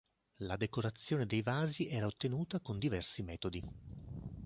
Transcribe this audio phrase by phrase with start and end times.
[0.39, 3.63] La decorazione dei vasi era ottenuta con diversi metodi.